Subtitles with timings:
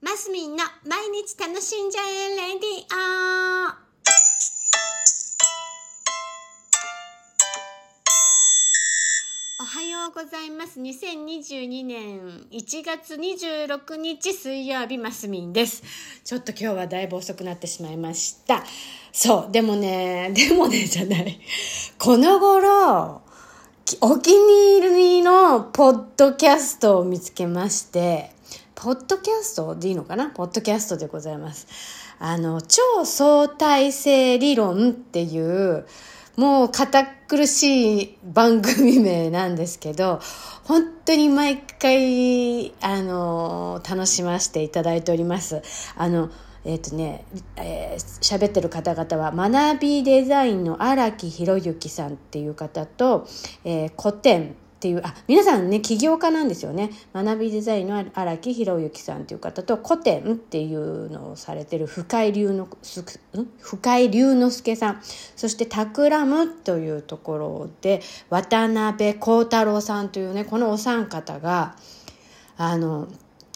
[0.00, 3.88] マスミンの毎日楽しんじゃえレディオ
[9.60, 10.78] おはようございます。
[10.80, 15.82] 2022年1月26日水曜日マスミンです。
[16.22, 18.62] ちょっと今日はだいぶ遅くなってしまいました。
[19.10, 21.40] そう、でもね、 でもねじゃない。
[21.98, 23.22] この頃、
[24.00, 28.30] お気に入りのポッドキャストを見つけまして、
[28.80, 30.30] ポッドキャストでいいのかな？
[30.30, 31.66] ポッドキャストでございます。
[32.20, 35.84] あの、超相対性理論っていう、
[36.36, 40.20] もう堅苦しい番組名なんですけど、
[40.62, 45.60] 本当に毎回、あの、楽しませていただいております。
[45.96, 46.30] あの、
[46.64, 47.24] えっ、とね、
[47.56, 53.26] えー喋ってる方々は、学びデザインの荒木博之さんっていう方と、
[53.64, 56.90] えー古典っていう、あ、皆さんね、起業家なんですよね。
[57.12, 62.76] 学びデザインの荒木博之さんっていう方と、古典っていうのをされてる深井龍之
[63.60, 65.00] 深井龍之介さん。
[65.34, 71.74] そして、タクラムというところで、渡辺幸太郎さんというね、このお三方が、
[72.56, 73.08] あの、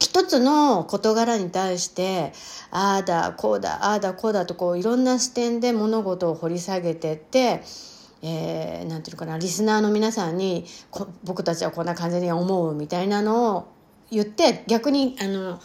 [0.00, 2.32] 一つの事柄に対して、
[2.72, 7.62] ああだ、こうだ、ああだ、こうだと、こう、いろんな視点で物事を掘り下げてって、
[8.24, 13.68] えーなんていうのかな、リスナーの皆さんに、こ僕たちはこんな感じに思うみたいなのを
[14.10, 15.60] 言って、逆に、あの、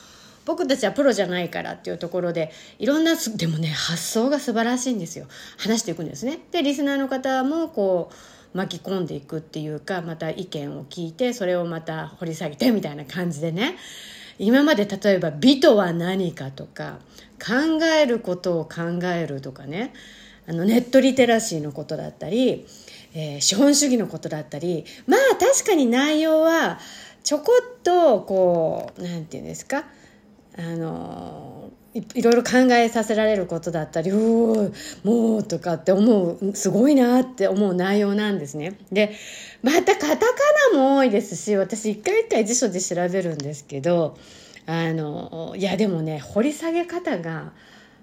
[0.49, 5.27] 僕たちはプロじゃないからっていうところでいろんなでもね発想が素晴らしいんですよ。
[5.57, 6.39] 話していくんですね。
[6.51, 13.75] でリスナーの方もこう巻き込んでいくっていうかまた意見を聞いてそれをまた掘り下げてみたいな感じでね。
[14.39, 16.97] 今まで例えば美とは何かとか
[17.37, 19.93] 考えることを考えるとかね。
[20.49, 22.65] あのネットリテラシーのことだったり、
[23.13, 26.79] えー資本主義のことだったりまあ確かに内容は
[27.23, 29.83] ちょこっとこうなんていうんですか
[30.57, 38.73] あのいいろいろ考えさせられることだったり「うもう」とかって思うすごいなって思う内容なんですね。
[38.91, 39.15] で
[39.61, 40.25] またカタカ
[40.73, 44.17] ナも多いですし私一回一回辞書で調べるんですけど
[44.65, 47.51] あのいやでもね掘り下げ方が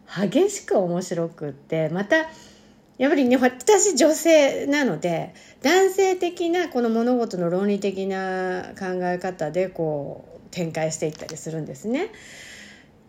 [0.08, 2.16] 激しく面白くってまた
[2.98, 12.10] やっぱりね私女性なので男性的なこの物事の論理的な考え方でこう展開していったりするんですね。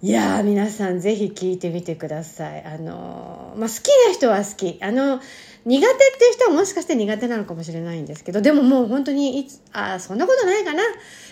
[0.03, 2.63] いや皆さんぜひ聞いてみてください。
[2.63, 4.77] あのーまあ、好きな人は好き。
[4.79, 5.19] あの、
[5.65, 10.83] 苦手っていう人はもしかして苦手なのかもしれないんですけど、でももう本当にいつ、あそんなことないかな。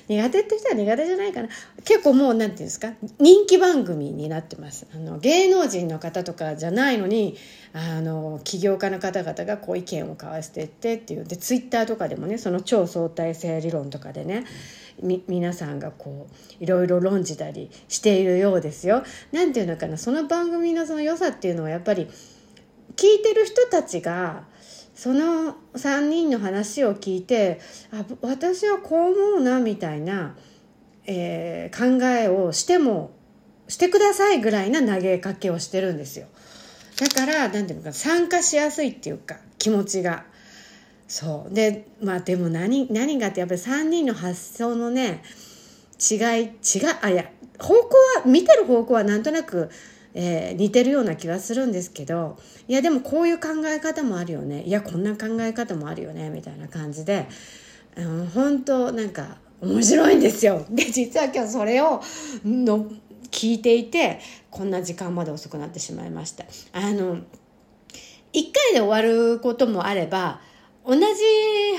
[0.08, 1.50] 苦手って人は苦手じゃないかな。
[1.84, 4.88] 結構もう、なんていうんですか、人気番組になってます。
[4.96, 7.38] あの、芸能人の方とかじゃないのに、
[7.72, 11.26] あの、起業家の方々がこう意見を交わしてってっていう。
[11.26, 14.46] で、ツイッターとかでもね、その超相対性理論とかでね、み
[15.01, 16.28] 皆さんがこ
[16.59, 19.03] ういろいろ論じたりしているようですよ。
[19.31, 22.07] なんていうのかなその番組のその良さっていうのはやっぱり
[22.95, 24.44] 聞いてる人たちが
[24.94, 27.59] その3人の話を聞いて
[27.91, 30.35] あ私はこう思うなみたいな、
[31.05, 33.11] えー考えをしても
[33.67, 36.28] してくださいぐらいな投げかけをしてるんですよ。
[37.00, 40.25] だからなんていうのか参加しやすいっていうか気持ちが。
[41.07, 45.23] そうでまあでも何何がってやっぱり3人の発想のね
[45.99, 46.51] 違い違う
[47.01, 47.25] あいや
[47.59, 49.69] 方向は見てる方向はなんとなく、
[50.13, 57.27] えー似てるような気がするんですけどいやでもこういう考え方もあるよねいやこんな考え方もあるよねみたいな感じで、
[57.95, 60.66] うん、本当なんか面白いんですよ。
[60.69, 62.01] で実は今日それを
[62.43, 62.91] の
[63.31, 66.45] 聞いていてこんな時間まで遅くなってしまいました。
[66.73, 70.41] あの1回で終わることもあれば
[70.88, 71.03] 同じ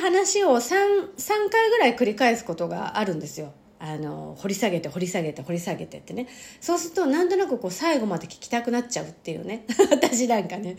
[0.01, 3.53] 話を 3, 3回ぐらい繰り返すことがあるんですよ。
[3.79, 6.29] あの掘り下げて掘り下げて掘り下げてってね。
[6.61, 9.65] そうするとなんとなくこう最後まで聞きたくなっちゃうっていうね。
[9.91, 10.77] 私なんかね。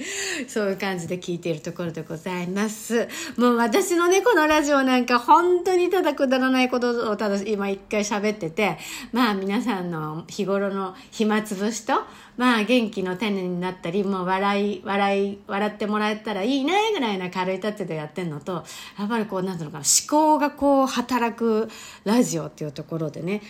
[0.47, 3.07] そういう感じで聞いているところでございます。
[3.37, 8.77] もう私のねこのラジオなんか本当にただくだらないことをただ今一回喋ってて。
[9.11, 11.93] まあ皆さんの日頃の暇つぶしと
[12.38, 18.63] まあ元気の種になったりもう笑い笑い笑ってもらえたらいいねぐらいな軽いタッチでやってんのと
[18.97, 21.69] やっぱりこうなんていうのかな思考がこう働く
[22.03, 23.42] ラジオっていうところころでね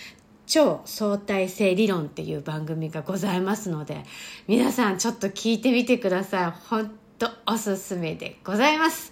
[0.46, 4.04] 超相対性理論っていう番組がございますので
[4.48, 6.52] 皆さんちょっと聞いてみてください。
[6.70, 9.12] 本当おすすめでございます、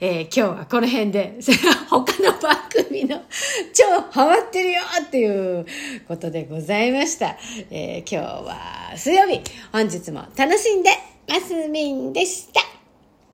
[0.00, 1.38] えー今日はこの辺で
[1.88, 3.22] 他の番組の
[3.72, 5.66] 超ハマってるよっていう
[6.06, 7.38] ことでございました、
[7.70, 9.40] えー今日は水曜日。
[9.72, 10.90] 本日も楽しんで
[11.28, 12.75] ますみんでした。